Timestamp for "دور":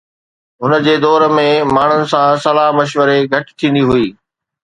1.03-1.25